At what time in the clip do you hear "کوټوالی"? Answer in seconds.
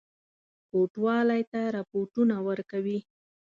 0.69-1.41